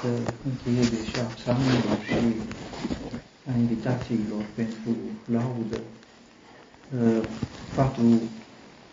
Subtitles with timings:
[0.00, 2.14] această încheiere și a psalmilor și
[3.54, 5.80] a invitațiilor pentru laudă,
[7.02, 7.28] uh,
[7.74, 8.20] patru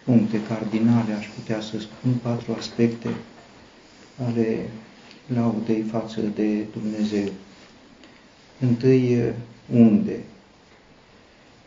[0.04, 3.10] puncte cardinale, aș putea să spun, patru aspecte
[4.26, 4.70] ale
[5.34, 7.32] laudei față de Dumnezeu.
[8.60, 9.34] Întâi, uh,
[9.74, 10.20] unde?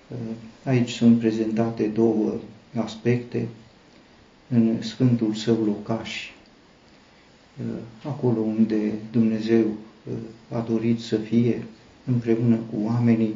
[0.09, 0.35] Uh,
[0.65, 2.35] aici sunt prezentate două
[2.77, 3.49] aspecte
[4.49, 6.31] în Sfântul Său locaș,
[8.05, 9.65] acolo unde Dumnezeu
[10.53, 11.63] a dorit să fie
[12.05, 13.35] împreună cu oamenii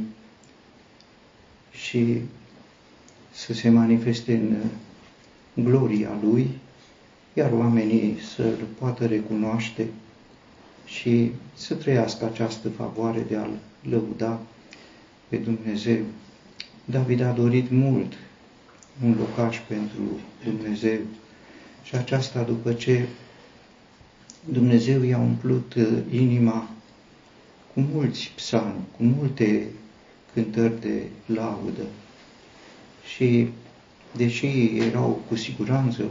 [1.70, 2.20] și
[3.32, 4.34] să se manifeste
[5.54, 6.50] în gloria Lui,
[7.34, 9.86] iar oamenii să-L poată recunoaște
[10.86, 14.40] și să trăiască această favoare de a-L lăuda
[15.28, 16.02] pe Dumnezeu.
[16.84, 18.12] David a dorit mult
[19.04, 20.02] un locaș pentru
[20.44, 20.98] Dumnezeu
[21.82, 23.06] și aceasta după ce
[24.44, 26.68] Dumnezeu i-a umplut uh, inima
[27.74, 29.66] cu mulți psalmi, cu multe
[30.32, 31.86] cântări de laudă.
[33.14, 33.48] Și
[34.16, 36.04] deși erau cu siguranță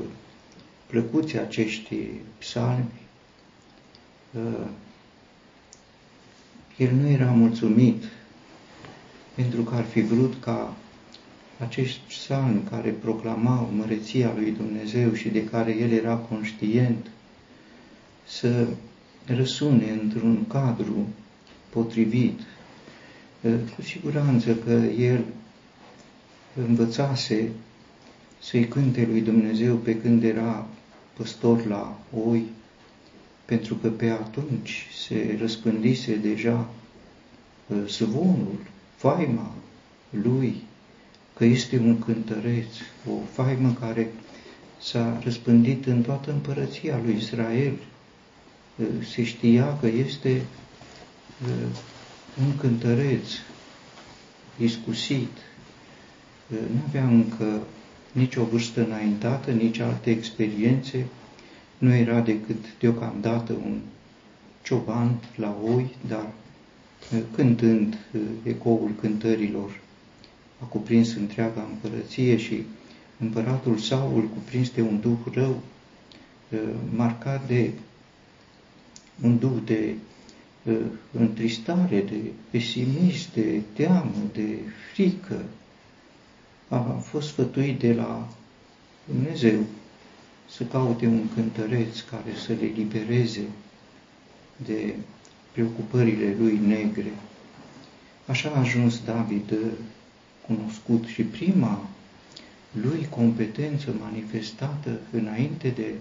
[0.85, 1.95] plăcuți acești
[2.37, 2.91] psalmi,
[4.31, 4.67] uh,
[6.77, 8.03] el nu era mulțumit
[9.35, 10.75] pentru că ar fi vrut ca
[11.59, 17.07] acești psalmi care proclamau măreția lui Dumnezeu și de care el era conștient,
[18.37, 18.67] să
[19.25, 21.07] răsune într-un cadru
[21.69, 22.39] potrivit.
[23.75, 25.23] Cu siguranță că el
[26.67, 27.49] învățase
[28.41, 30.67] să-i cânte lui Dumnezeu pe când era
[31.13, 32.43] păstor la oi,
[33.45, 36.69] pentru că pe atunci se răspândise deja
[37.87, 38.59] zvonul,
[38.95, 39.51] faima
[40.09, 40.61] lui,
[41.35, 42.67] că este un cântăreț,
[43.09, 44.11] o faimă care
[44.81, 47.73] s-a răspândit în toată împărăția lui Israel,
[49.13, 50.41] se știa că este
[52.43, 53.27] un cântăreț
[54.57, 55.37] iscusit,
[56.47, 57.61] nu avea încă
[58.11, 61.05] nici o vârstă înaintată, nici alte experiențe,
[61.77, 63.79] nu era decât deocamdată un
[64.63, 66.31] cioban la oi, dar
[67.35, 67.97] cântând
[68.43, 69.79] ecoul cântărilor
[70.61, 72.63] a cuprins întreaga împărăție și
[73.19, 75.61] împăratul Saul, cuprins de un duh rău,
[76.95, 77.71] marcat de
[79.23, 79.95] un duh de
[80.63, 80.77] uh,
[81.11, 84.57] întristare, de pesimism, de teamă, de
[84.93, 85.41] frică,
[86.67, 88.27] a fost sfătuit de la
[89.05, 89.59] Dumnezeu
[90.49, 93.45] să caute un cântăreț care să le libereze
[94.65, 94.95] de
[95.51, 97.11] preocupările lui negre.
[98.25, 99.53] Așa a ajuns David
[100.45, 101.87] cunoscut și prima
[102.71, 105.93] lui competență manifestată înainte de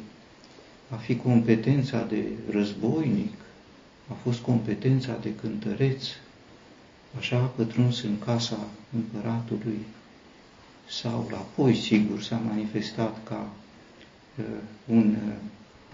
[0.93, 3.33] a fi competența de războinic,
[4.09, 6.05] a fost competența de cântăreț,
[7.19, 8.59] așa a pătruns în casa
[8.95, 9.79] împăratului
[10.89, 13.49] sau apoi, sigur, s-a manifestat ca
[14.39, 14.45] uh,
[14.87, 15.33] un uh,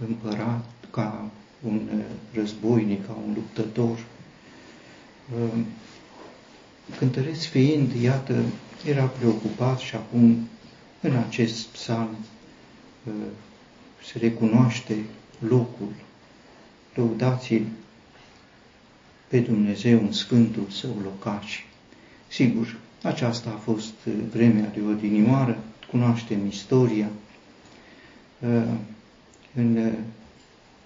[0.08, 1.30] împărat, ca
[1.66, 2.04] un uh,
[2.34, 4.04] războinic, ca un luptător.
[5.34, 5.60] Uh,
[6.98, 8.42] cântăreț fiind, iată,
[8.86, 10.48] era preocupat și acum
[11.00, 12.16] în acest psalm
[13.04, 13.12] uh,
[14.12, 14.96] se recunoaște
[15.38, 15.92] locul.
[16.94, 17.62] Lăudați-l
[19.28, 21.58] pe Dumnezeu în Sfântul Său locaș.
[22.28, 23.94] Sigur, aceasta a fost
[24.32, 25.58] vremea de odinioară,
[25.90, 27.10] cunoaștem istoria.
[29.54, 29.92] În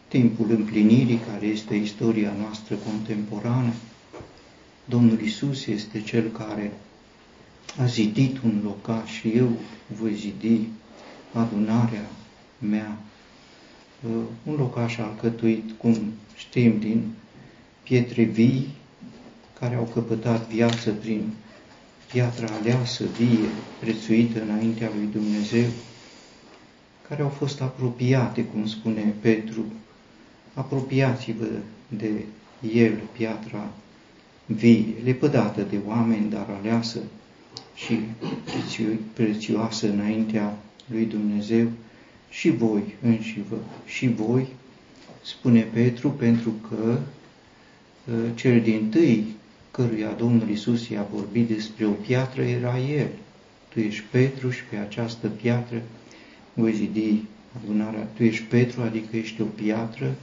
[0.09, 3.73] timpul împlinirii, care este istoria noastră contemporană,
[4.85, 6.73] Domnul Isus este Cel care
[7.81, 9.49] a zidit un locaș și eu
[9.87, 10.69] voi zidi
[11.33, 12.07] adunarea
[12.59, 13.12] mea uh,
[14.43, 15.97] un locaș alcătuit, cum
[16.37, 17.11] știm, din
[17.83, 18.69] pietre vii,
[19.59, 21.33] care au căpătat viață prin
[22.13, 23.49] piatra aleasă, vie,
[23.81, 25.69] prețuită înaintea lui Dumnezeu,
[27.09, 29.65] care au fost apropiate, cum spune Petru,
[30.55, 31.47] apropiați-vă
[31.89, 32.11] de
[32.75, 33.71] el, piatra
[34.47, 36.99] vie, lepădată de oameni, dar aleasă
[37.75, 37.99] și
[39.13, 40.57] prețioasă înaintea
[40.87, 41.69] lui Dumnezeu,
[42.43, 43.57] și voi înși vă,
[43.87, 44.47] și voi,
[45.25, 46.99] spune Petru, pentru că
[48.13, 49.27] ă, cel din tâi
[49.71, 53.09] căruia Domnul Isus i-a vorbit despre o piatră era El.
[53.69, 55.83] Tu ești Petru și pe această piatră
[56.55, 57.23] voi zidi
[57.63, 58.09] adunarea.
[58.17, 60.15] Tu ești Petru, adică ești o piatră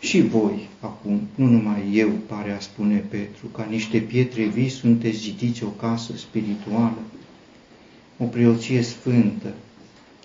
[0.00, 5.18] și voi, acum, nu numai eu, pare a spune Petru, ca niște pietre vii sunteți
[5.18, 6.98] zidiți o casă spirituală,
[8.18, 9.54] o preoție sfântă,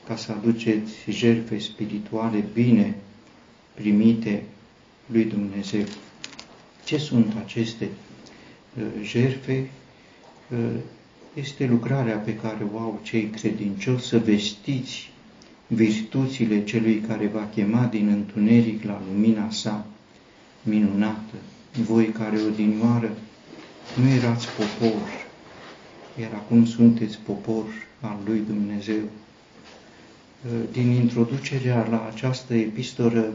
[0.10, 2.96] ca să aduceți jertfe spirituale bine
[3.74, 4.44] primite
[5.06, 5.84] lui Dumnezeu.
[6.86, 7.88] Ce sunt aceste
[8.78, 9.70] uh, jerfe?
[10.52, 10.58] Uh,
[11.34, 15.12] este lucrarea pe care o au cei credincioși să vestiți
[15.68, 19.86] virtuțile celui care va chema din întuneric la lumina sa
[20.64, 21.36] minunată.
[21.84, 23.18] Voi care odinioară
[24.02, 25.08] nu erați popor,
[26.20, 27.66] iar acum sunteți popor
[28.02, 29.02] al lui Dumnezeu.
[30.72, 33.34] Din introducerea la această epistolă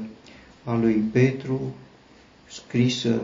[0.64, 1.74] a lui Petru,
[2.48, 3.22] scrisă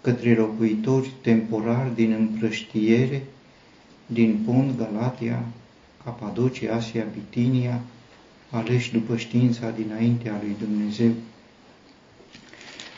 [0.00, 3.22] către locuitori temporari din împrăștiere,
[4.06, 5.44] din Pont, Galatia,
[6.04, 7.80] Capadocia, Asia, Bitinia,
[8.50, 11.12] aleși după știința dinaintea lui Dumnezeu,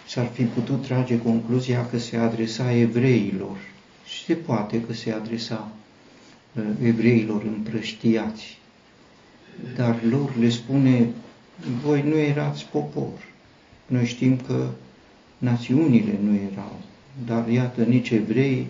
[0.09, 3.57] s-ar fi putut trage concluzia că se adresa evreilor
[4.07, 5.73] și se poate că se adresa
[6.53, 8.59] uh, evreilor împrăștiați.
[9.77, 11.09] Dar lor le spune,
[11.83, 13.13] voi nu erați popor.
[13.87, 14.69] Noi știm că
[15.39, 16.81] națiunile nu erau,
[17.27, 18.67] dar iată, nici evrei,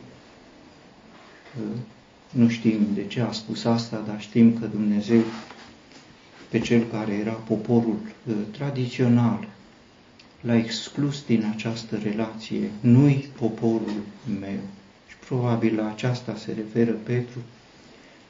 [1.60, 1.78] uh,
[2.30, 5.20] nu știm de ce a spus asta, dar știm că Dumnezeu
[6.48, 7.98] pe cel care era poporul
[8.28, 9.48] uh, tradițional,
[10.40, 14.02] l-a exclus din această relație, nu-i poporul
[14.40, 14.60] meu.
[15.08, 17.38] Și probabil la aceasta se referă Petru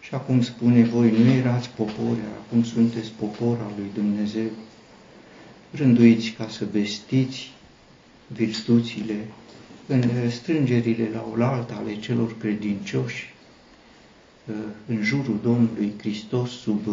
[0.06, 4.50] și acum spune, voi nu erați popor, acum sunteți popor al lui Dumnezeu.
[5.70, 7.50] Rânduiți ca să vestiți
[8.26, 9.26] virtuțile
[9.86, 13.34] în strângerile la oaltă ale celor credincioși,
[14.48, 14.54] uh,
[14.86, 16.88] în jurul Domnului Hristos, sub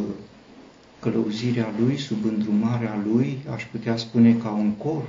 [0.99, 5.03] călăuzirea Lui, sub îndrumarea Lui, aș putea spune ca un cor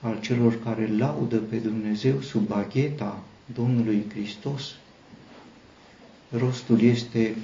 [0.00, 3.22] al celor care laudă pe Dumnezeu sub bagheta
[3.54, 4.74] Domnului Hristos.
[6.38, 7.34] Rostul este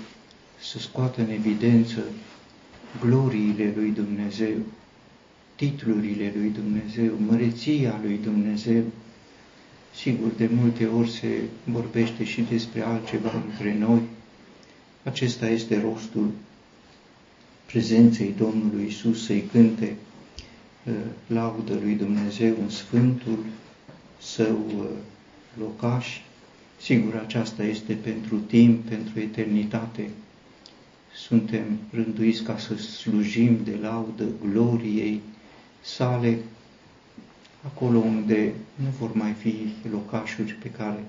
[0.60, 2.02] să scoată în evidență
[3.00, 4.56] gloriile lui Dumnezeu,
[5.54, 8.82] titlurile lui Dumnezeu, măreția lui Dumnezeu.
[9.94, 14.00] Sigur, de multe ori se vorbește și despre altceva între noi.
[15.02, 16.30] Acesta este rostul
[17.66, 19.96] prezenței Domnului Isus să-i cânte
[20.84, 20.94] uh,
[21.26, 23.44] laudă lui Dumnezeu în Sfântul
[24.20, 24.84] său uh,
[25.58, 26.20] locaș.
[26.86, 30.10] Sigur, aceasta este pentru timp, pentru eternitate.
[31.14, 35.20] Suntem rânduiți ca să slujim de laudă gloriei
[35.82, 36.38] sale,
[37.64, 39.54] acolo unde nu vor mai fi
[39.90, 41.04] locașuri pe care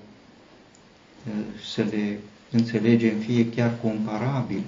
[1.26, 1.32] uh,
[1.72, 2.18] să le
[2.50, 4.62] înțelegem, fie chiar comparabil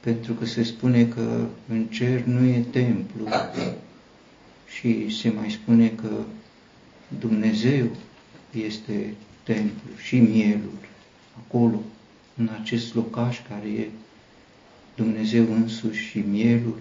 [0.00, 3.26] pentru că se spune că în cer nu e templu
[4.78, 6.10] și se mai spune că
[7.18, 7.86] Dumnezeu
[8.52, 9.14] este
[9.46, 10.78] templu și mielul,
[11.46, 11.80] acolo,
[12.36, 13.88] în acest locaș care e
[14.94, 16.78] Dumnezeu însuși și mielul,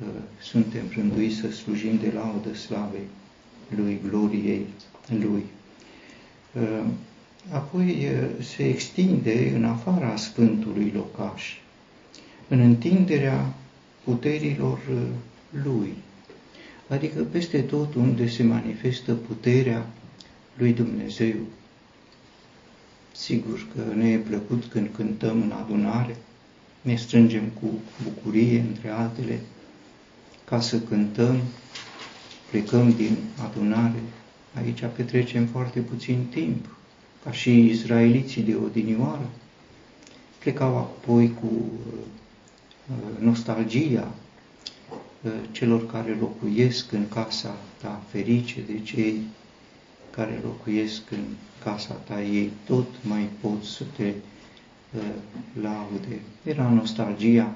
[0.00, 0.06] uh,
[0.40, 3.08] suntem rânduiți să slujim de laudă slavei
[3.76, 4.66] Lui, gloriei
[5.20, 5.44] Lui.
[6.52, 6.84] Uh,
[7.50, 11.56] apoi uh, se extinde în afara Sfântului locaș
[12.48, 13.54] în întinderea
[14.04, 15.06] puterilor uh,
[15.64, 15.94] Lui,
[16.88, 19.86] adică peste tot unde se manifestă puterea
[20.56, 21.34] lui Dumnezeu.
[23.12, 26.16] Sigur că ne e plăcut când cântăm în adunare,
[26.80, 27.66] ne strângem cu
[28.02, 29.40] bucurie, între altele,
[30.44, 31.40] ca să cântăm,
[32.50, 34.02] plecăm din adunare,
[34.54, 36.76] aici petrecem foarte puțin timp,
[37.24, 39.30] ca și izraeliții de odinioară,
[40.38, 41.98] plecau apoi cu uh,
[42.90, 44.14] Uh, nostalgia
[45.24, 49.20] uh, celor care locuiesc în casa ta, ferice de cei
[50.16, 51.24] care locuiesc în
[51.64, 54.12] casa ta, ei tot mai pot să te
[54.94, 55.02] uh,
[55.62, 56.20] laude.
[56.42, 57.54] Era nostalgia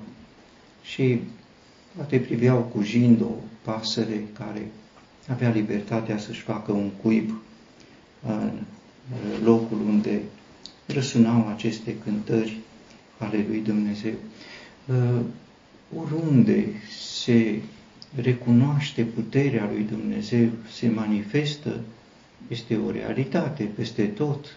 [0.82, 1.20] și
[1.96, 4.70] poate priveau cu jind o pasăre care
[5.28, 7.30] avea libertatea să-și facă un cuib
[8.26, 8.50] în
[9.44, 10.20] locul unde
[10.86, 12.58] răsunau aceste cântări
[13.18, 14.14] ale lui Dumnezeu
[15.96, 16.66] oriunde
[17.18, 17.60] se
[18.14, 21.80] recunoaște puterea lui Dumnezeu, se manifestă,
[22.48, 24.56] este o realitate peste tot.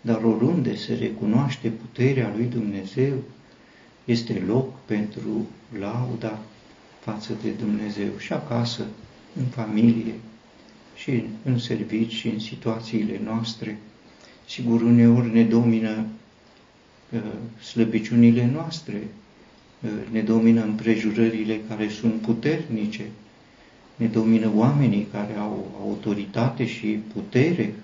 [0.00, 3.14] Dar oriunde se recunoaște puterea lui Dumnezeu,
[4.04, 5.46] este loc pentru
[5.78, 6.38] lauda
[7.00, 8.86] față de Dumnezeu și acasă,
[9.36, 10.14] în familie,
[10.94, 13.78] și în servici și în situațiile noastre.
[14.48, 16.06] Sigur, uneori ne domină
[17.12, 17.20] uh,
[17.62, 19.02] slăbiciunile noastre,
[20.10, 23.04] ne domină împrejurările care sunt puternice,
[23.96, 27.74] ne domină oamenii care au autoritate și putere.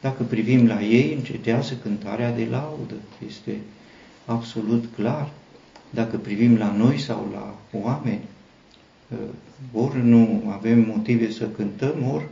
[0.00, 2.94] Dacă privim la ei, încetează cântarea de laudă.
[3.26, 3.56] Este
[4.24, 5.30] absolut clar.
[5.90, 8.20] Dacă privim la noi sau la oameni,
[9.14, 9.16] ă,
[9.72, 12.24] ori nu avem motive să cântăm, ori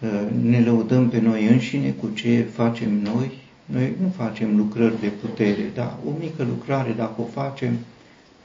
[0.00, 3.30] uh, ne lăudăm pe noi înșine cu ce facem noi.
[3.64, 7.78] Noi nu facem lucrări de putere, dar o mică lucrare, dacă o facem,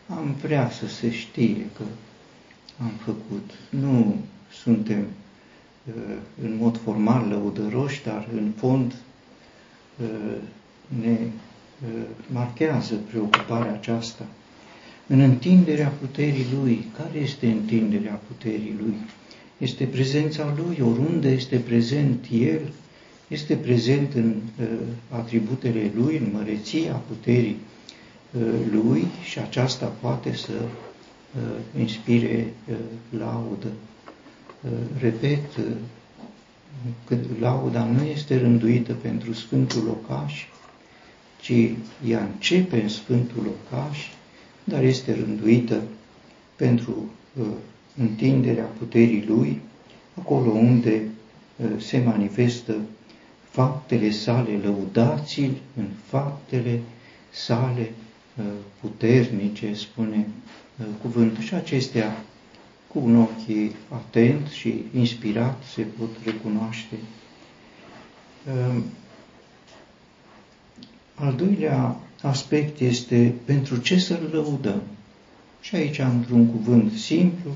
[0.10, 1.84] am vrea să se știe că
[2.84, 3.50] am făcut.
[3.70, 4.16] Nu
[4.64, 5.94] suntem uh,
[6.44, 8.94] în mod formal lăudăroși, dar în fond
[11.02, 11.18] ne
[12.32, 14.26] marchează preocuparea aceasta
[15.08, 16.86] în întinderea puterii Lui.
[16.98, 18.96] Care este întinderea puterii Lui?
[19.58, 22.62] Este prezența Lui, oriunde este prezent El,
[23.28, 24.68] este prezent în uh,
[25.10, 27.58] atributele Lui, în măreția puterii
[28.32, 30.70] uh, Lui și aceasta poate să uh,
[31.80, 32.76] inspire uh,
[33.20, 33.68] laudă.
[34.62, 35.66] Uh, repet, uh,
[37.08, 40.46] că lauda nu este rânduită pentru Sfântul Locaș,
[41.42, 41.54] ci
[42.08, 43.98] ea începe în Sfântul Locaș
[44.64, 45.82] dar este rânduită
[46.56, 47.10] pentru
[47.40, 47.46] uh,
[47.98, 49.62] întinderea puterii Lui,
[50.20, 51.02] acolo unde
[51.56, 52.76] uh, se manifestă
[53.50, 55.40] faptele sale, lăudați
[55.76, 56.80] în faptele
[57.30, 58.03] sale uh,
[58.80, 60.28] puternice, spune
[60.80, 61.44] uh, cuvântul.
[61.44, 62.24] Și acestea,
[62.88, 66.96] cu un ochi atent și inspirat, se pot recunoaște.
[68.48, 68.82] Uh,
[71.16, 74.82] al doilea aspect este pentru ce să-L lăudăm.
[75.62, 77.56] Și aici, într-un cuvânt simplu,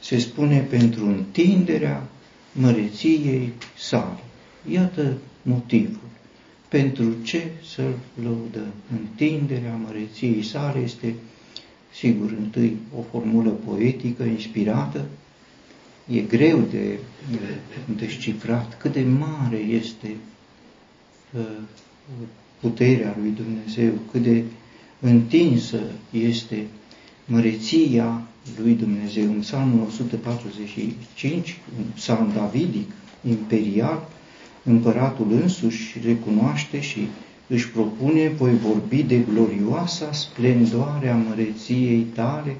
[0.00, 2.02] se spune pentru întinderea
[2.52, 4.18] măreției sale.
[4.70, 6.11] Iată motivul.
[6.72, 8.72] Pentru ce să-L lăudăm?
[8.92, 11.14] Întinderea măreției sale este,
[11.94, 15.04] sigur, întâi o formulă poetică, inspirată,
[16.08, 16.98] e greu de
[17.96, 20.16] descifrat cât de mare este
[21.36, 21.40] uh,
[22.60, 24.42] puterea lui Dumnezeu, cât de
[25.00, 26.66] întinsă este
[27.24, 28.22] măreția
[28.62, 29.24] lui Dumnezeu.
[29.24, 32.90] În psalmul 145, un psalm davidic,
[33.28, 34.08] imperial,
[34.64, 37.08] împăratul însuși recunoaște și
[37.46, 42.56] își propune, voi vorbi de glorioasa splendoare a măreției tale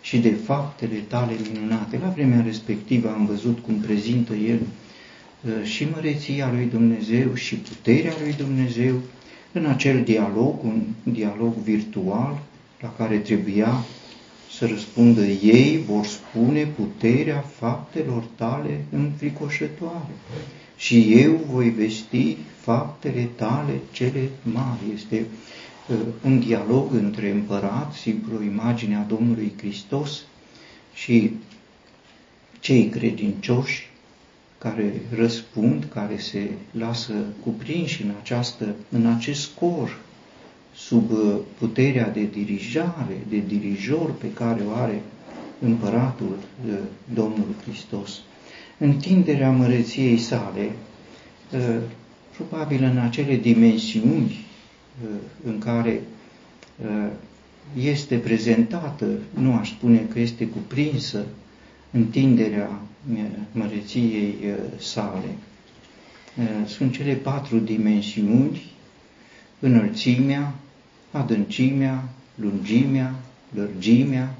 [0.00, 1.98] și de faptele tale minunate.
[2.02, 8.12] La vremea respectivă am văzut cum prezintă el uh, și măreția lui Dumnezeu și puterea
[8.22, 8.94] lui Dumnezeu,
[9.52, 12.38] în acel dialog, un dialog virtual
[12.80, 13.84] la care trebuia
[14.50, 20.12] să răspundă ei, vor spune puterea faptelor tale înfricoșătoare
[20.76, 24.80] și eu voi vesti faptele tale cele mari.
[24.94, 25.26] Este
[25.88, 30.22] uh, un dialog între împărat, sigur, o imagine a Domnului Hristos
[30.94, 31.32] și
[32.60, 33.90] cei credincioși
[34.58, 37.12] care răspund, care se lasă
[37.44, 40.00] cuprinși în, această, în acest cor,
[40.74, 45.02] sub uh, puterea de dirijare, de dirijor pe care o are
[45.60, 46.38] împăratul
[46.68, 46.74] uh,
[47.14, 48.20] Domnul Hristos.
[48.78, 50.70] Întinderea măreției sale,
[51.52, 51.76] uh,
[52.36, 54.44] probabil în acele dimensiuni
[55.44, 56.00] în care
[57.80, 59.06] este prezentată,
[59.38, 61.24] nu aș spune că este cuprinsă
[61.90, 62.80] întinderea
[63.52, 64.34] măreției
[64.78, 65.36] sale.
[66.66, 68.62] Sunt cele patru dimensiuni,
[69.60, 70.54] înălțimea,
[71.10, 73.14] adâncimea, lungimea,
[73.54, 74.34] lărgimea.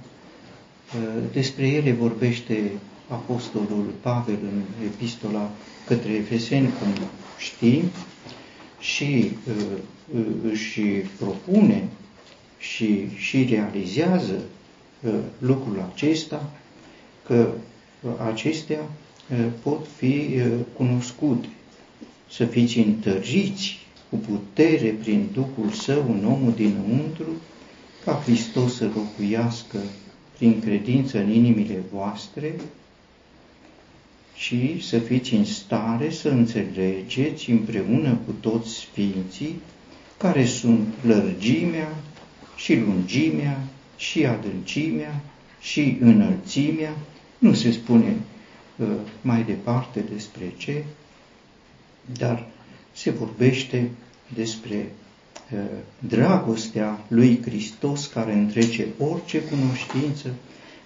[1.32, 2.70] Despre ele vorbește
[3.12, 5.50] Apostolul Pavel în epistola
[5.86, 7.06] către Efeseni, cum
[7.38, 7.82] știm,
[8.78, 9.30] și
[10.50, 10.80] își
[11.18, 11.88] propune
[12.58, 14.38] și, și realizează
[15.38, 16.50] lucrul acesta
[17.26, 17.48] că
[18.30, 18.80] acestea
[19.62, 20.40] pot fi
[20.76, 21.48] cunoscute,
[22.30, 23.78] să fiți întăriți
[24.10, 27.30] cu putere prin Duhul Său în omul dinăuntru,
[28.04, 29.78] ca Hristos să locuiască
[30.38, 32.54] prin credință în inimile voastre
[34.34, 39.60] și să fiți în stare să înțelegeți împreună cu toți Sfinții
[40.16, 41.88] care sunt lărgimea
[42.56, 43.62] și lungimea
[43.96, 45.20] și adâncimea
[45.60, 46.96] și înălțimea.
[47.38, 48.16] Nu se spune
[48.76, 48.86] uh,
[49.20, 50.84] mai departe despre ce,
[52.18, 52.46] dar
[52.92, 53.90] se vorbește
[54.34, 54.92] despre
[55.52, 55.58] uh,
[55.98, 60.28] dragostea lui Hristos care întrece orice cunoștință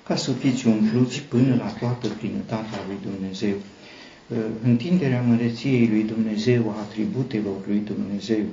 [0.07, 3.55] ca să fiți umpluți până la toată plinătatea lui Dumnezeu.
[4.29, 8.45] Uh, întinderea măreției lui Dumnezeu, a atributelor lui Dumnezeu,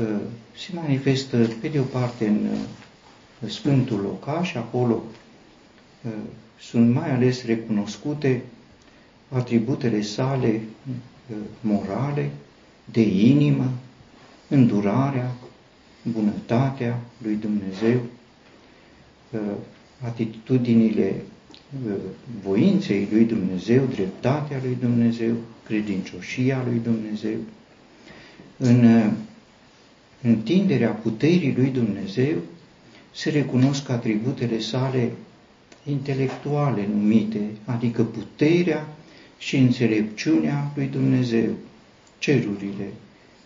[0.00, 0.20] uh,
[0.56, 5.02] se manifestă pe de o parte în uh, Sfântul Locaș, acolo
[6.04, 6.12] uh,
[6.60, 8.42] sunt mai ales recunoscute
[9.28, 10.60] atributele sale
[11.30, 12.30] uh, morale,
[12.84, 13.70] de inimă,
[14.48, 15.30] îndurarea,
[16.02, 18.00] bunătatea lui Dumnezeu.
[20.02, 21.14] Uh, atitudinile
[21.86, 21.92] uh,
[22.42, 27.38] voinței lui Dumnezeu, dreptatea lui Dumnezeu, credincioșia lui Dumnezeu,
[28.56, 29.12] în uh,
[30.22, 32.36] întinderea puterii lui Dumnezeu
[33.14, 35.12] se recunosc atributele sale
[35.84, 38.88] intelectuale numite, adică puterea
[39.38, 41.50] și înțelepciunea lui Dumnezeu.
[42.18, 42.92] Cerurile,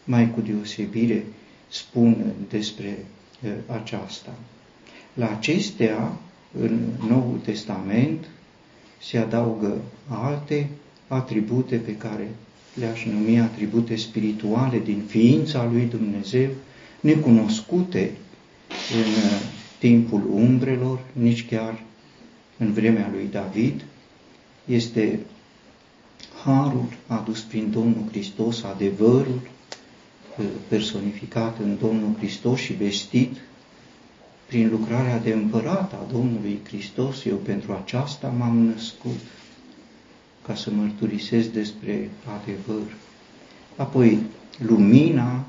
[0.05, 1.25] mai cu deosebire,
[1.69, 2.99] spun despre
[3.45, 4.35] uh, aceasta.
[5.15, 6.19] La acestea,
[6.61, 8.29] în Noul Testament,
[9.03, 10.69] se adaugă alte
[11.09, 12.29] atribute pe care
[12.75, 16.49] le-aș numi atribute spirituale din ființa lui Dumnezeu,
[17.01, 18.11] necunoscute
[18.95, 19.41] în uh,
[19.79, 21.83] timpul umbrelor, nici chiar
[22.59, 23.85] în vremea lui David,
[24.65, 25.21] este
[26.45, 29.41] harul adus prin Domnul Hristos, adevărul
[30.39, 33.37] uh, personificat în Domnul Hristos și vestit
[34.47, 39.19] prin lucrarea de împărat a Domnului Hristos, eu pentru aceasta m-am născut,
[40.47, 42.11] ca să mărturisesc despre
[42.41, 42.95] adevăr.
[43.77, 44.19] Apoi,
[44.59, 45.47] lumina,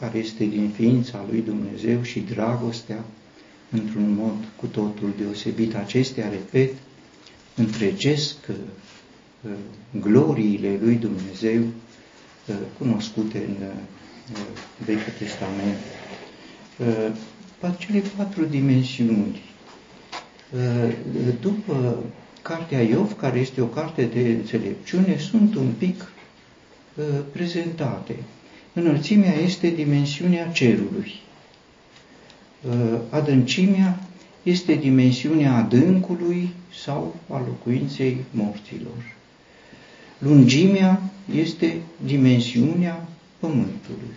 [0.00, 3.04] care este din ființa lui Dumnezeu și dragostea,
[3.70, 5.74] într-un mod cu totul deosebit.
[5.74, 6.72] Acestea, repet,
[7.54, 9.50] întregesc uh,
[10.00, 13.72] gloriile lui Dumnezeu uh, cunoscute în uh,
[14.84, 15.76] Vechiul Testament.
[17.78, 19.42] Cele patru dimensiuni.
[21.40, 22.04] După
[22.42, 26.12] cartea Iov, care este o carte de înțelepciune, sunt un pic
[27.32, 28.14] prezentate.
[28.72, 31.12] Înălțimea este dimensiunea cerului.
[32.62, 33.98] Uh, adâncimea
[34.42, 36.50] este dimensiunea adâncului
[36.84, 39.14] sau a locuinței morților.
[40.18, 41.02] Lungimea
[41.34, 43.08] este dimensiunea
[43.38, 44.14] pământului,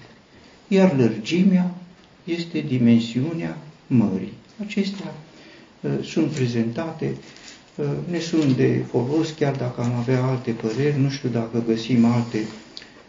[0.67, 1.71] iar lărgimea
[2.23, 3.57] este dimensiunea
[3.87, 4.33] mării.
[4.65, 5.13] Acestea
[5.81, 7.15] uh, sunt prezentate,
[7.75, 12.05] uh, ne sunt de folos, chiar dacă am avea alte păreri, nu știu dacă găsim
[12.05, 12.45] alte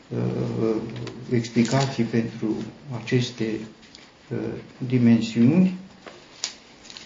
[0.08, 0.76] uh,
[1.32, 2.56] explicații pentru
[3.02, 3.44] aceste
[4.30, 4.38] Uh,
[4.86, 5.78] dimensiuni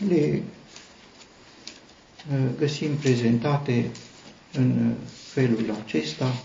[0.08, 0.42] le
[2.32, 3.90] uh, găsim prezentate
[4.52, 4.94] în
[5.32, 6.42] felul acesta.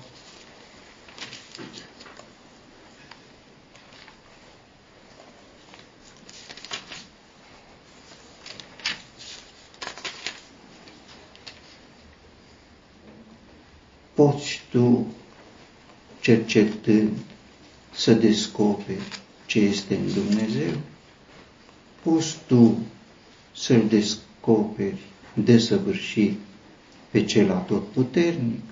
[14.13, 15.05] Poți tu,
[16.29, 17.09] cercetând,
[17.91, 20.73] să descoperi ce este în Dumnezeu,
[22.03, 22.77] poți tu
[23.55, 24.99] să-L descoperi
[25.33, 26.37] desăvârșit
[27.11, 28.63] pe cel atotputernic.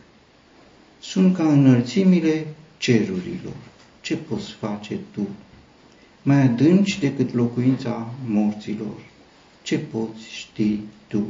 [0.99, 3.55] Sunt ca înălțimile cerurilor.
[4.01, 5.27] Ce poți face tu?
[6.21, 9.01] Mai adânci decât locuința morților.
[9.61, 11.23] Ce poți ști tu?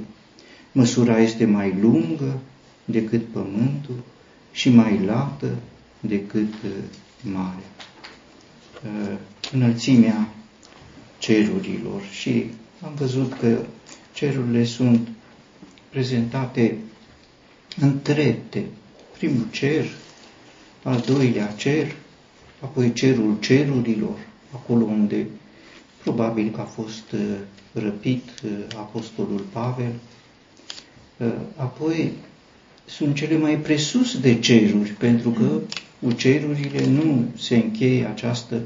[0.71, 2.39] Măsura este mai lungă
[2.85, 4.03] decât pământul
[4.51, 5.55] și mai lată
[5.99, 6.71] decât uh,
[7.21, 7.69] marea.
[8.85, 9.17] Uh,
[9.51, 10.29] înălțimea
[11.17, 12.45] cerurilor și
[12.83, 13.57] am văzut că
[14.13, 15.07] cerurile sunt
[15.89, 16.77] prezentate
[17.81, 18.63] în trepte.
[19.17, 19.85] Primul cer,
[20.83, 21.95] al doilea cer,
[22.61, 24.17] apoi cerul cerurilor,
[24.53, 25.27] acolo unde
[26.03, 27.19] probabil că a fost uh,
[27.73, 29.93] răpit uh, apostolul Pavel.
[31.55, 32.11] Apoi
[32.85, 38.61] sunt cele mai presus de ceruri, pentru că cu cerurile nu se încheie această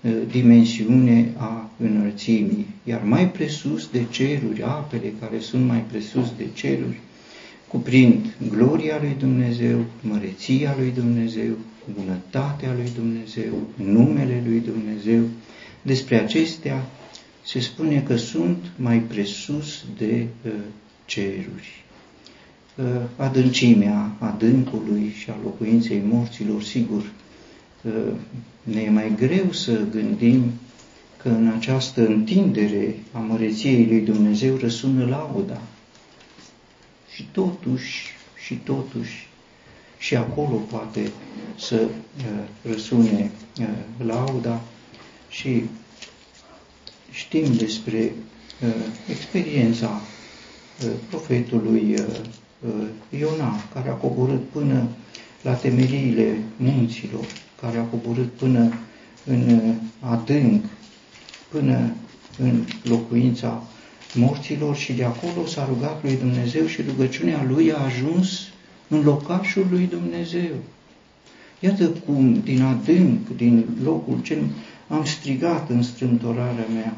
[0.00, 6.46] uh, dimensiune a înălțimii, iar mai presus de ceruri, apele care sunt mai presus de
[6.54, 7.00] ceruri,
[7.68, 11.56] cuprind gloria lui Dumnezeu, măreția lui Dumnezeu,
[11.94, 15.22] bunătatea lui Dumnezeu, numele lui Dumnezeu.
[15.82, 16.86] Despre acestea
[17.44, 20.52] se spune că sunt mai presus de uh,
[21.04, 21.84] ceruri
[23.16, 27.10] adâncimea adâncului și a locuinței morților, sigur,
[28.62, 30.52] ne e mai greu să gândim
[31.16, 35.62] că în această întindere a măreției lui Dumnezeu răsună lauda.
[37.14, 38.06] Și totuși,
[38.44, 39.28] și totuși,
[39.98, 41.10] și acolo poate
[41.58, 41.88] să
[42.62, 43.30] răsune
[44.04, 44.60] lauda
[45.28, 45.62] și
[47.10, 48.12] știm despre
[49.08, 50.00] experiența
[51.08, 52.20] profetului Uh,
[53.18, 54.86] Iona, care a coborât până
[55.42, 57.24] la temeliile munților,
[57.60, 58.72] care a coborât până
[59.24, 60.64] în uh, adânc,
[61.48, 61.92] până
[62.38, 63.62] în locuința
[64.14, 68.40] morților și de acolo s-a rugat lui Dumnezeu și rugăciunea lui a ajuns
[68.88, 70.54] în locașul lui Dumnezeu.
[71.60, 74.38] Iată cum din adânc, din locul cel
[74.88, 76.96] am strigat în strâmtorarea mea.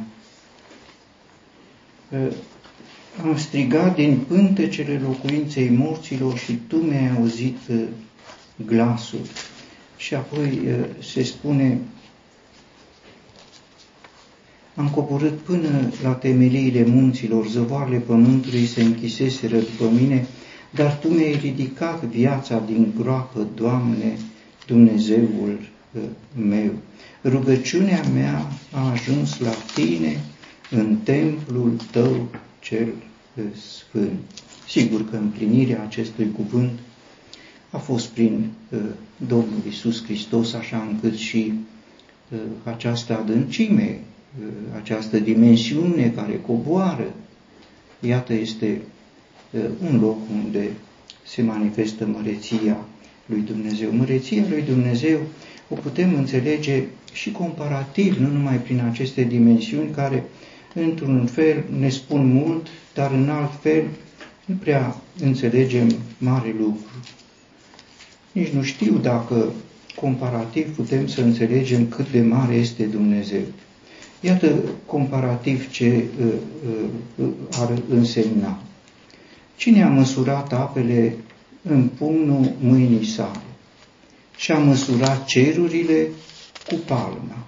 [3.19, 7.83] Uh, am strigat din pântecele locuinței morților și tu mi-ai auzit uh,
[8.67, 9.21] glasul.
[9.97, 11.79] Și apoi uh, se spune,
[14.75, 20.27] am coborât până la temeliile munților, zăvoarele pământului se închiseseră după mine,
[20.71, 24.17] dar Tu mi-ai ridicat viața din groapă, Doamne,
[24.67, 25.59] Dumnezeul
[25.93, 26.03] uh,
[26.37, 26.73] meu.
[27.25, 30.21] Rugăciunea mea a ajuns la Tine
[30.71, 32.29] în templul Tău
[32.63, 32.87] cel
[33.35, 33.45] uh,
[33.77, 34.19] sfânt.
[34.69, 36.79] Sigur că împlinirea acestui cuvânt
[37.71, 38.79] a fost prin uh,
[39.27, 41.53] Domnul Isus Hristos, așa încât și
[42.33, 44.01] uh, această adâncime,
[44.41, 44.47] uh,
[44.77, 47.13] această dimensiune care coboară,
[48.01, 48.81] iată, este
[49.51, 50.71] uh, un loc unde
[51.27, 52.77] se manifestă măreția
[53.27, 53.93] lui Dumnezeu.
[53.93, 55.19] Măreția lui Dumnezeu
[55.69, 60.25] o putem înțelege și comparativ, nu numai prin aceste dimensiuni care,
[60.75, 63.85] într-un fel, ne spun mult, dar în alt fel
[64.45, 66.91] nu prea înțelegem mare lucru.
[68.33, 69.53] Nici nu știu dacă
[69.95, 73.43] comparativ putem să înțelegem cât de mare este Dumnezeu.
[74.21, 74.53] Iată
[74.87, 76.27] comparativ ce uh,
[77.17, 78.63] uh, ar însemna.
[79.57, 81.17] Cine a măsurat apele
[81.63, 83.41] în pumnul mâinii sale
[84.37, 86.09] și a măsurat cerurile
[86.69, 87.47] cu palma?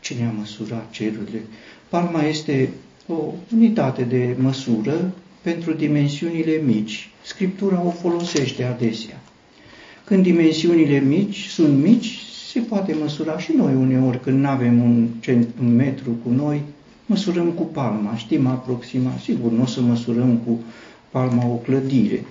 [0.00, 1.42] Cine a măsurat cerurile?
[1.88, 2.70] Palma este
[3.08, 7.10] o unitate de măsură pentru dimensiunile mici.
[7.24, 9.20] Scriptura o folosește adesea.
[10.04, 12.18] Când dimensiunile mici sunt mici,
[12.52, 15.08] se poate măsura și noi uneori când nu avem un,
[15.60, 16.62] un metru cu noi,
[17.06, 19.18] măsurăm cu palma, știm aproximat.
[19.20, 20.60] Sigur, nu o să măsurăm cu
[21.10, 22.24] palma o clădire,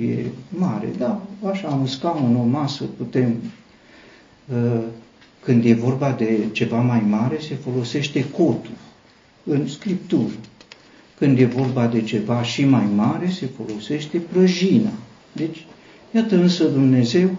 [0.00, 3.36] e mare, dar așa un scaun, o masă putem.
[4.48, 4.80] Uh,
[5.40, 8.70] când e vorba de ceva mai mare, se folosește cotul
[9.44, 10.34] în scriptură.
[11.18, 14.92] Când e vorba de ceva și mai mare, se folosește prăjina.
[15.32, 15.66] Deci,
[16.14, 17.30] Iată însă Dumnezeu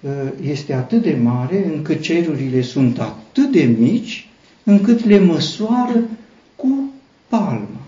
[0.00, 0.10] uh,
[0.42, 4.28] este atât de mare încât cerurile sunt atât de mici
[4.64, 6.00] încât le măsoară
[6.56, 6.90] cu
[7.28, 7.80] palma.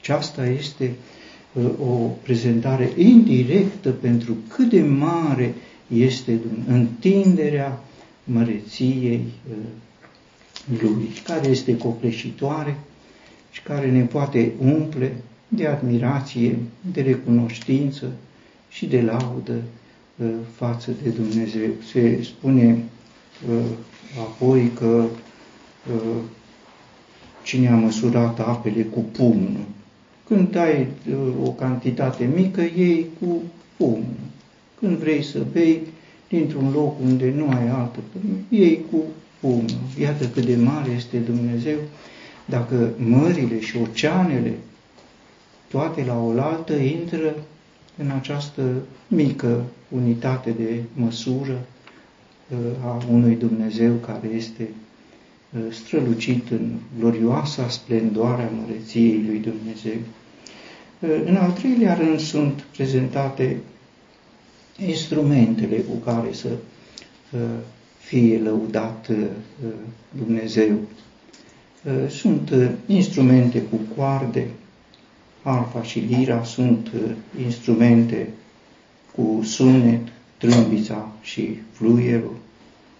[0.00, 0.94] Și asta este
[1.52, 5.54] uh, o prezentare indirectă pentru cât de mare
[5.86, 7.84] este întinderea
[8.24, 9.24] măreției
[10.72, 12.76] uh, Lui, care este copleșitoare
[13.50, 15.16] și care ne poate umple
[15.48, 16.58] de admirație,
[16.92, 18.12] de recunoștință,
[18.74, 19.62] și de laudă
[20.16, 21.70] uh, față de Dumnezeu.
[21.92, 22.84] Se spune
[23.48, 23.64] uh,
[24.20, 25.04] apoi că
[25.94, 26.20] uh,
[27.42, 29.64] cine a măsurat apele cu pumnul.
[30.26, 30.86] Când ai
[31.44, 33.42] o cantitate mică, iei cu
[33.76, 34.24] pumnul.
[34.78, 35.80] Când vrei să bei
[36.28, 38.96] dintr-un loc unde nu ai altă pumnă, iei cu
[39.44, 39.80] pumnul.
[40.00, 41.78] Iată cât de mare este Dumnezeu.
[42.44, 44.54] Dacă mările și oceanele
[45.68, 47.34] toate la oaltă intră
[47.96, 48.62] în această
[49.08, 51.66] mică unitate de măsură
[52.48, 60.00] uh, a unui Dumnezeu care este uh, strălucit în glorioasa splendoare a măreției lui Dumnezeu.
[60.98, 63.56] Uh, în al treilea rând sunt prezentate
[64.86, 66.48] instrumentele cu care să
[68.04, 69.10] fie lăudat
[70.10, 70.78] Dumnezeu.
[72.08, 72.50] Sunt
[72.86, 74.46] instrumente cu coarde,
[75.44, 77.10] arfa și lira sunt uh,
[77.44, 78.28] instrumente
[79.14, 80.00] cu sunet,
[80.38, 82.36] trâmbița și fluierul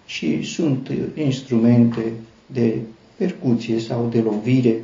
[0.07, 2.13] și sunt uh, instrumente
[2.47, 2.79] de
[3.17, 4.83] percuție sau de lovire,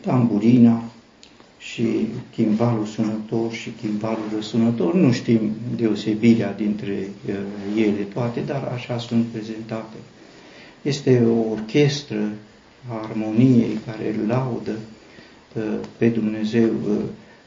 [0.00, 0.87] tamburina
[1.72, 4.94] și chimbalul sunător și chimbalul răsunător.
[4.94, 7.34] Nu știm deosebirea dintre uh,
[7.76, 9.96] ele toate, dar așa sunt prezentate.
[10.82, 12.32] Este o orchestră
[12.90, 14.76] a armoniei care laudă
[15.96, 16.70] pe Dumnezeu,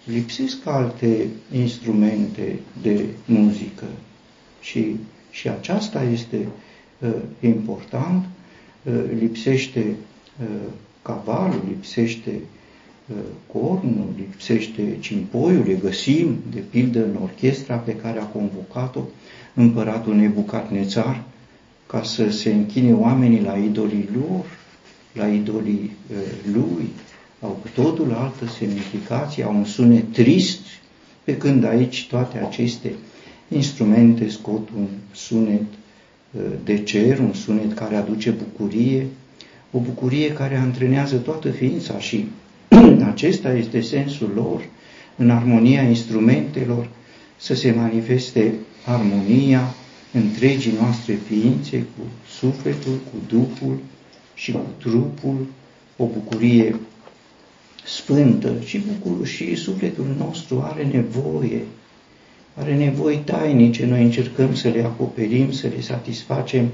[0.06, 3.86] lipsesc alte instrumente de muzică
[4.62, 4.96] și,
[5.32, 6.48] și aceasta este
[7.40, 8.26] important,
[9.20, 9.96] lipsește
[11.02, 12.32] cavalul, lipsește
[13.52, 19.02] cornul, lipsește cimpoiul, le găsim, de pildă, în orchestra pe care a convocat-o
[19.54, 21.24] împăratul Nebucadnețar,
[21.88, 24.46] ca să se închine oamenii la idolii lor,
[25.14, 25.92] la idolii
[26.54, 26.90] lui,
[27.42, 30.60] au cu totul altă semnificație, au un sunet trist,
[31.24, 32.92] pe când aici toate aceste
[33.48, 35.62] instrumente scot un sunet
[36.32, 39.08] uh, de cer, un sunet care aduce bucurie,
[39.72, 42.26] o bucurie care antrenează toată ființa și
[43.12, 44.62] acesta este sensul lor,
[45.16, 46.90] în armonia instrumentelor,
[47.38, 48.54] să se manifeste
[48.86, 49.74] armonia
[50.14, 53.80] întregii noastre ființe cu sufletul, cu Duhul
[54.34, 55.48] și cu trupul,
[55.98, 56.76] o bucurie
[57.86, 61.62] sfântă și, bucur, și sufletul nostru are nevoie,
[62.54, 66.70] are nevoi tainice, noi încercăm să le acoperim, să le satisfacem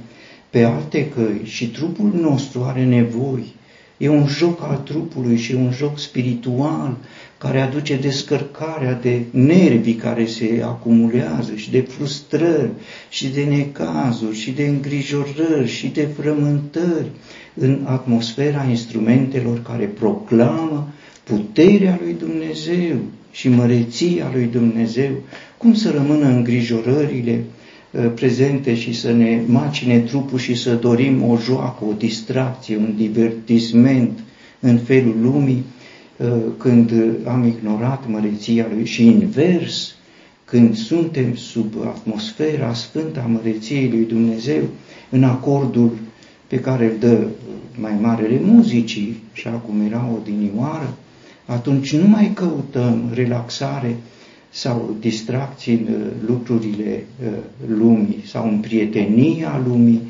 [0.49, 3.55] pe alte căi și trupul nostru are nevoi.
[3.97, 6.97] E un joc al trupului și un joc spiritual
[7.37, 12.69] care aduce descărcarea de nervi care se acumulează și de frustrări
[13.09, 17.11] și de necazuri și de îngrijorări și de frământări
[17.53, 20.87] în atmosfera instrumentelor care proclamă
[21.23, 22.95] puterea lui Dumnezeu
[23.31, 25.11] și măreția lui Dumnezeu,
[25.57, 27.56] cum să rămână îngrijorările uh,
[28.15, 34.19] prezente și să ne macine trupul și să dorim o joacă, o distracție, un divertisment
[34.59, 35.63] în felul lumii,
[36.17, 36.91] uh, când
[37.23, 39.95] am ignorat măreția lui și invers,
[40.45, 44.63] când suntem sub atmosfera sfântă a măreției lui Dumnezeu,
[45.09, 45.91] în acordul
[46.47, 47.27] pe care îl dă
[47.79, 50.93] mai marele muzicii, așa cum era odinioară,
[51.45, 53.95] atunci nu mai căutăm relaxare
[54.49, 57.33] sau distracții în uh, lucrurile uh,
[57.67, 60.01] lumii sau în prietenia lumii,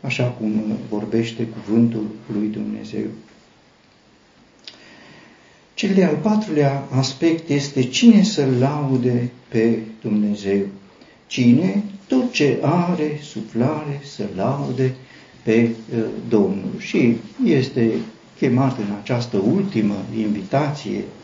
[0.00, 3.06] așa cum vorbește cuvântul lui Dumnezeu.
[5.74, 10.66] Cel de-al patrulea aspect este cine să laude pe Dumnezeu.
[11.26, 14.94] Cine, tot ce are suflare, să laude
[15.42, 16.74] pe uh, Domnul.
[16.78, 17.90] Și este
[18.38, 21.23] chemat în această ultimă invitație uh,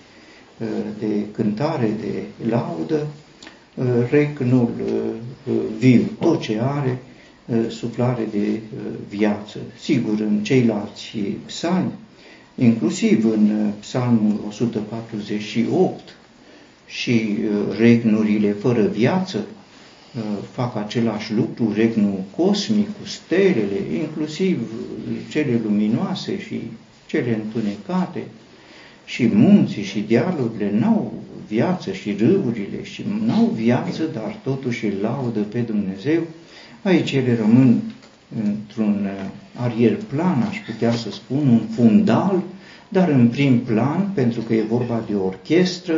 [0.99, 3.07] de cântare, de laudă,
[3.75, 6.99] uh, regnul uh, viu, tot ce are
[7.69, 8.61] suflare de
[9.09, 9.59] viață.
[9.81, 11.93] Sigur, în ceilalți psalmi,
[12.55, 16.17] inclusiv în psalmul 148
[16.87, 17.37] și
[17.79, 19.45] regnurile fără viață,
[20.53, 24.61] fac același lucru, regnul cosmic cu stelele, inclusiv
[25.31, 26.61] cele luminoase și
[27.07, 28.23] cele întunecate
[29.11, 31.13] și munții și dealurile n-au
[31.49, 36.21] viață și râurile și n-au viață, dar totuși îl laudă pe Dumnezeu.
[36.83, 37.81] Aici ele rămân
[38.45, 42.43] într-un uh, arier plan, aș putea să spun, un fundal,
[42.89, 45.95] dar în prim plan, pentru că e vorba de o orchestră,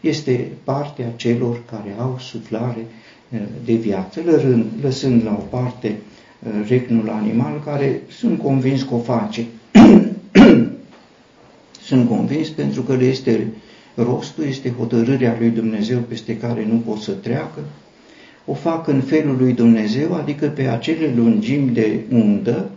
[0.00, 2.86] este partea celor care au suflare
[3.28, 4.20] uh, de viață,
[4.82, 5.96] lăsând la o parte
[6.38, 9.46] uh, regnul animal, care sunt convins că o face
[11.90, 13.46] Sunt convins pentru că le este
[13.94, 17.60] rostul, este hotărârea lui Dumnezeu peste care nu pot să treacă.
[18.44, 22.70] O fac în felul lui Dumnezeu, adică pe acele lungimi de undă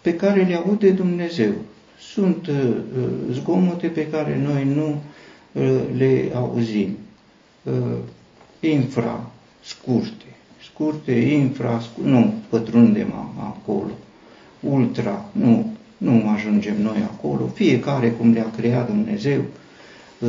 [0.00, 1.52] pe care le aude Dumnezeu.
[1.98, 2.54] Sunt uh,
[2.96, 5.02] uh zgomote pe care noi nu
[5.52, 6.96] uh, le auzim.
[7.62, 7.72] Uh,
[8.60, 9.30] infra,
[9.64, 13.90] scurte, scurte, infra, scurte, nu pătrundem acolo.
[14.60, 19.40] Ultra, nu, nu ajungem noi acolo, fiecare cum le-a creat Dumnezeu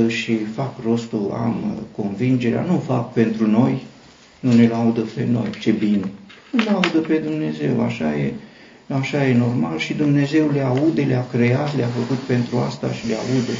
[0.07, 1.55] și fac rostul, am
[1.95, 3.83] convingerea, nu fac pentru noi,
[4.39, 6.11] nu ne laudă pe noi, ce bine.
[6.51, 8.33] Nu laudă pe Dumnezeu, așa e,
[8.87, 13.13] așa e normal și Dumnezeu le aude, le-a creat, le-a făcut pentru asta și le
[13.13, 13.53] aude.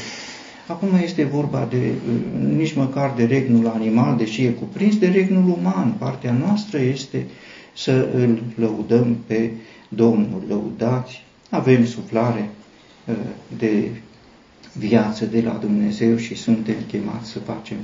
[0.66, 1.92] Acum este vorba de,
[2.56, 5.94] nici măcar de regnul animal, deși e cuprins, de regnul uman.
[5.98, 7.26] Partea noastră este
[7.76, 9.50] să îl lăudăm pe
[9.88, 10.42] Domnul.
[10.48, 11.22] Lăudați
[11.52, 12.50] avem suflare
[13.06, 13.14] uh,
[13.58, 13.90] de
[14.78, 17.76] viață de la Dumnezeu și suntem chemați să facem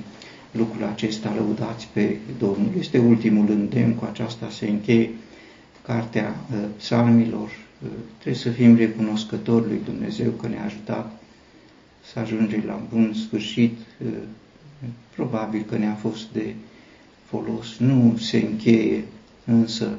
[0.50, 2.72] lucrul acesta, lăudați pe Domnul.
[2.78, 5.10] Este ultimul îndemn, cu aceasta se încheie
[5.82, 7.48] cartea uh, psalmilor.
[7.48, 11.20] Uh, trebuie să fim recunoscători lui Dumnezeu că ne-a ajutat
[12.12, 13.78] să ajungem la bun sfârșit.
[15.14, 16.54] Probabil că ne-a fost de
[17.24, 17.76] folos.
[17.78, 19.04] Nu se încheie
[19.44, 19.98] însă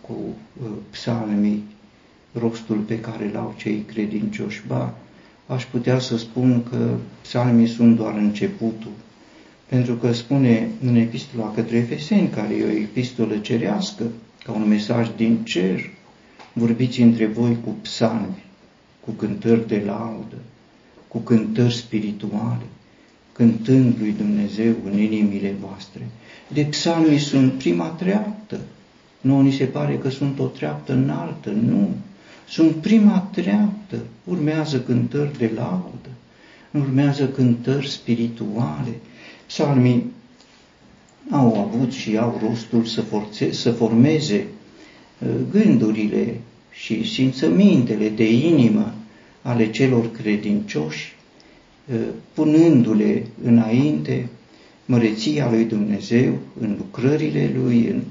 [0.00, 0.16] cu
[0.90, 1.62] psalmii
[2.32, 4.62] rostul pe care l-au cei credincioși.
[4.66, 4.94] Ba,
[5.46, 8.92] aș putea să spun că psalmii sunt doar începutul,
[9.66, 14.04] pentru că spune în epistola către Efeseni, care e o epistolă cerească,
[14.44, 15.90] ca un mesaj din cer,
[16.52, 18.44] vorbiți între voi cu psalmi,
[19.00, 20.36] cu cântări de laudă,
[21.08, 22.66] cu cântări spirituale,
[23.32, 26.06] cântând lui Dumnezeu în inimile voastre.
[26.48, 28.60] De psalmii sunt prima treaptă.
[29.20, 31.88] Nu ni se pare că sunt o treaptă înaltă, nu
[32.52, 36.08] sunt prima treaptă, urmează cântări de laudă,
[36.70, 38.94] urmează cântări spirituale.
[39.46, 40.12] Psalmii
[41.30, 44.46] au avut și au rostul să, forțe, să formeze
[45.18, 48.94] uh, gândurile și simțămintele de inimă
[49.42, 51.16] ale celor credincioși,
[51.92, 52.00] uh,
[52.34, 54.28] punându-le înainte
[54.84, 58.02] măreția lui Dumnezeu în lucrările Lui, în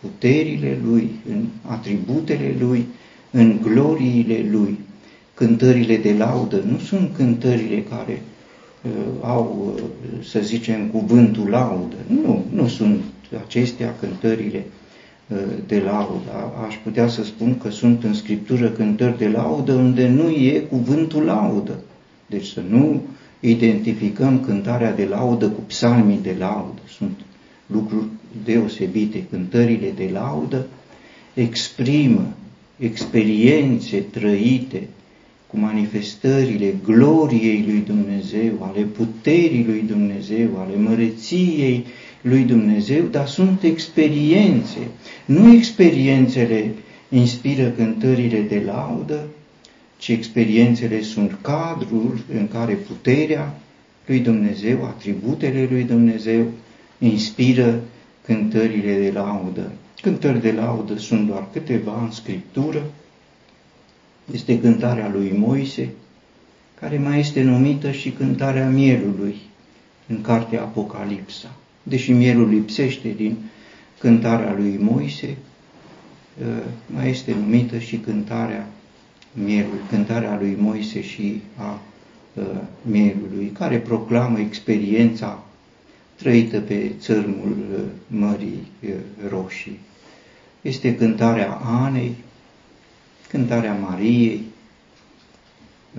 [0.00, 2.86] puterile Lui, în atributele Lui,
[3.34, 4.78] în gloriile Lui.
[5.34, 8.22] cântările de laudă nu sunt cântările care
[8.82, 9.82] uh, au, uh,
[10.24, 11.96] să zicem, cuvântul laudă.
[12.06, 13.00] Nu, nu sunt
[13.46, 14.64] acestea cântările
[15.28, 16.30] uh, de laudă.
[16.66, 21.22] Aș putea să spun că sunt în Scriptură cântări de laudă unde nu e cuvântul
[21.22, 21.78] laudă.
[22.26, 23.02] Deci să nu
[23.40, 26.80] identificăm cântarea de laudă cu psalmii de laudă.
[26.96, 27.20] Sunt
[27.66, 28.06] lucruri
[28.44, 29.24] deosebite.
[29.30, 30.66] Cântările de laudă
[31.34, 32.32] exprimă
[32.78, 34.82] experiențe trăite
[35.46, 41.84] cu manifestările gloriei lui Dumnezeu, ale puterii lui Dumnezeu, ale măreției
[42.20, 44.78] lui Dumnezeu, dar sunt experiențe.
[45.24, 46.70] Nu experiențele
[47.08, 49.26] inspiră cântările de laudă,
[49.96, 53.60] ci experiențele sunt cadrul în care puterea
[54.06, 56.44] lui Dumnezeu, atributele lui Dumnezeu,
[56.98, 57.80] inspiră
[58.24, 59.72] cântările de laudă.
[60.04, 62.82] Cântări de laudă sunt doar câteva în Scriptură.
[64.32, 65.88] Este cântarea lui Moise,
[66.80, 69.36] care mai este numită și cântarea mielului
[70.06, 71.54] în cartea Apocalipsa.
[71.82, 73.36] Deși mielul lipsește din
[73.98, 75.36] cântarea lui Moise,
[76.44, 78.66] ă, mai este numită și cântarea
[79.32, 81.80] mielului, cântarea lui Moise și a
[82.38, 82.42] ă,
[82.82, 85.44] mielului, care proclamă experiența
[86.14, 88.66] trăită pe țărmul ă, Mării
[89.28, 89.78] Roșii
[90.64, 92.14] este cântarea Anei,
[93.28, 94.44] cântarea Mariei,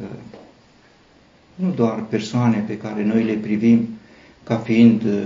[0.02, 0.18] uh,
[1.56, 3.90] nu doar persoane pe care noi le privim
[4.44, 5.24] ca fiind uh,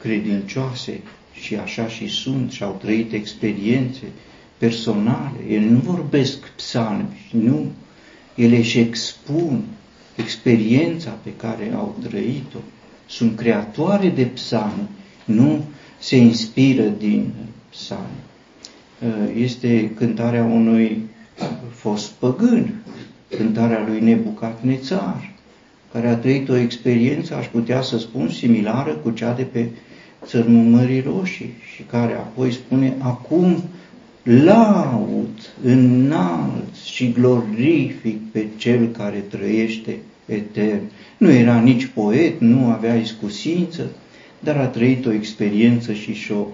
[0.00, 1.00] credincioase
[1.32, 4.04] și așa și sunt și au trăit experiențe
[4.58, 5.38] personale.
[5.48, 7.66] Ele nu vorbesc psalmi, nu,
[8.34, 9.62] ele își expun
[10.16, 12.58] experiența pe care au trăit-o.
[13.06, 14.88] Sunt creatoare de psalmi,
[15.24, 15.64] nu
[15.98, 17.32] se inspiră din
[17.70, 18.26] psalmi.
[19.02, 21.02] Uh, este cântarea unui
[21.70, 22.74] fost păgân,
[23.36, 25.32] cântarea lui Nebucadnețar,
[25.92, 29.66] care a trăit o experiență, aș putea să spun, similară cu cea de pe
[30.24, 33.62] țărmul Mării Roșii și care apoi spune, acum
[34.22, 40.82] laud, înalt și glorific pe cel care trăiește etern.
[41.18, 43.86] Nu era nici poet, nu avea iscusință,
[44.40, 46.46] dar a trăit o experiență și și-o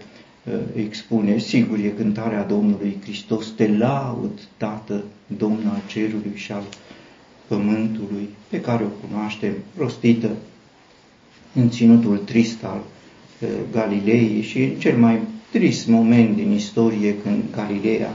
[0.44, 6.62] Uh, expune, sigur, e cântarea Domnului Hristos, te laud, Tată, Domnul al cerului și al
[7.46, 10.30] pământului, pe care o cunoaștem, rostită
[11.54, 12.80] în ținutul trist al
[13.40, 18.14] uh, Galilei și în cel mai trist moment din istorie când Galileea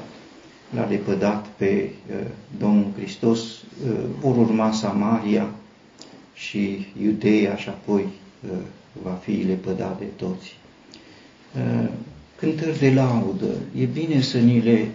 [0.75, 2.15] l-a lepădat pe uh,
[2.59, 3.63] Domnul Hristos,
[4.19, 5.49] vor urma Samaria
[6.33, 8.05] și Iudeea și apoi
[9.03, 10.57] va fi lepădat de toți
[12.39, 13.51] cântări de laudă.
[13.79, 14.87] E bine să ni le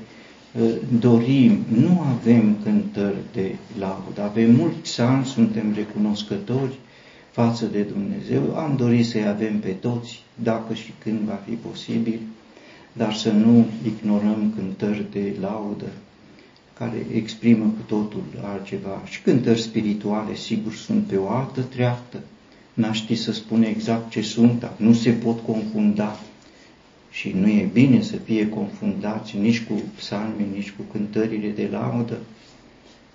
[0.61, 1.59] uh, dorim.
[1.69, 4.23] Nu avem cântări de laudă.
[4.23, 6.79] Avem mulți ani, suntem recunoscători
[7.31, 8.57] față de Dumnezeu.
[8.57, 12.21] Am dorit să-i avem pe toți, dacă și când va fi posibil,
[12.93, 15.87] dar să nu ignorăm cântări de laudă
[16.79, 19.03] care exprimă cu totul altceva.
[19.05, 22.21] Și cântări spirituale, sigur, sunt pe o altă treaptă.
[22.75, 26.19] N-aș ști să spune exact ce sunt, dar nu se pot confunda
[27.14, 32.18] și nu e bine să fie confundați nici cu psalmii, nici cu cântările de laudă,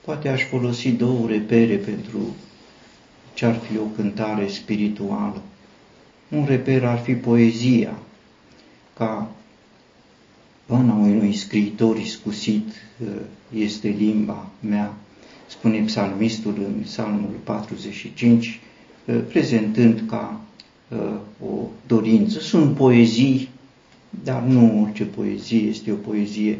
[0.06, 2.36] poate aș folosi două repere pentru
[3.34, 5.42] ce ar fi o cântare spirituală.
[6.30, 8.00] Un reper ar fi poezia,
[8.98, 9.32] ca
[10.66, 12.68] pana unui scriitor iscusit
[13.04, 13.08] uh,
[13.54, 14.94] este limba mea,
[15.48, 18.60] spune psalmistul în psalmul 45,
[19.06, 20.42] uh, prezentând ca
[20.88, 20.98] uh,
[21.50, 22.40] o dorință.
[22.40, 23.50] Sunt poezii
[24.24, 26.58] dar nu orice poezie este o poezie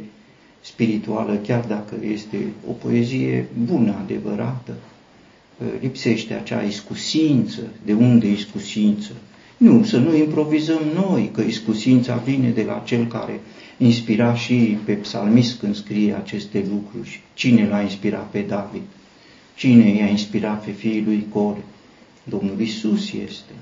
[0.62, 2.38] spirituală, chiar dacă este
[2.70, 4.74] o poezie bună, adevărată.
[5.82, 7.62] Lipsește acea iscusință.
[7.86, 9.12] De unde iscusință?
[9.58, 13.40] Nu, să nu improvizăm noi, că iscusința vine de la cel care
[13.78, 17.22] inspira și pe psalmist când scrie aceste lucruri.
[17.34, 18.82] Cine l-a inspirat pe David?
[19.56, 21.64] Cine i-a inspirat pe fiii lui Core?
[22.24, 23.54] Domnul Isus este.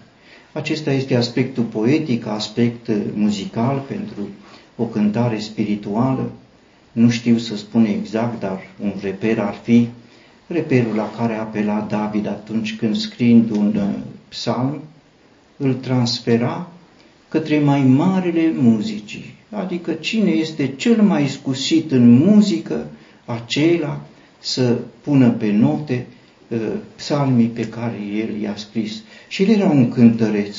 [0.57, 4.27] Acesta este aspectul poetic, aspect muzical pentru
[4.75, 6.31] o cântare spirituală.
[6.91, 9.87] Nu știu să spun exact, dar un reper ar fi
[10.47, 13.89] reperul la care apela David atunci când scriind un uh,
[14.27, 14.81] psalm,
[15.57, 16.67] îl transfera
[17.27, 22.87] către mai marele muzicii, adică cine este cel mai scusit în muzică,
[23.25, 24.01] acela
[24.39, 26.16] să pună pe note uh,
[26.95, 29.01] psalmii pe care el i-a scris.
[29.27, 30.57] Și el era un cântăreț,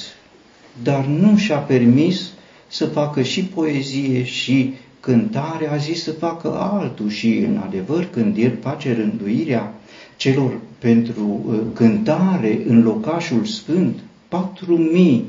[0.82, 2.30] dar nu și-a permis
[2.66, 8.36] să facă și poezie și cântare, a zis să facă altul și, în adevăr, când
[8.36, 9.74] el face rânduirea
[10.16, 15.24] celor pentru uh, cântare în locașul sfânt, patru mii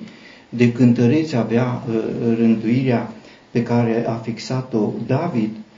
[0.50, 1.96] de cântăreți avea uh,
[2.38, 3.14] rânduirea
[3.52, 5.69] pe care a fixat-o David, uh,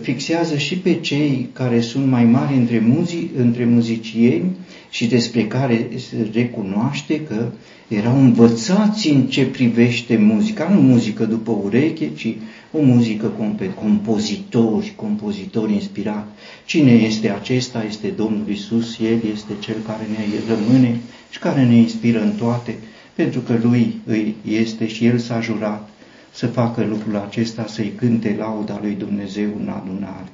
[0.00, 4.50] fixează și pe cei care sunt mai mari între, muzi, între muzicieni
[4.90, 7.48] și despre care se recunoaște că
[7.88, 12.34] erau învățați în ce privește muzica, nu muzică după ureche, ci
[12.72, 13.32] o muzică
[13.74, 16.28] compozitori, compozitori inspirat.
[16.64, 17.84] Cine este acesta?
[17.88, 20.96] Este Domnul Isus, El este Cel care ne rămâne
[21.30, 22.74] și care ne inspiră în toate,
[23.14, 25.88] pentru că Lui îi este și El s-a jurat
[26.36, 30.28] să facă lucrul acesta, să-i cânte lauda lui Dumnezeu în adunare.